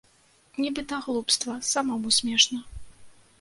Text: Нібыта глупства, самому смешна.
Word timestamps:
Нібыта 0.63 0.99
глупства, 1.07 1.59
самому 1.73 2.09
смешна. 2.17 2.63